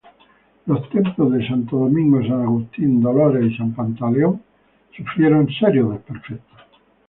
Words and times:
Los 0.65 0.89
templos 0.89 1.31
de 1.31 1.47
Santo 1.47 1.77
Domingo, 1.77 2.23
San 2.23 2.41
Agustín, 2.41 2.99
Dolores 3.01 3.51
y 3.51 3.55
San 3.55 3.71
Pantaleón 3.75 4.41
sufrieron 4.97 5.47
serios 5.59 5.91
desperfectos. 5.91 6.59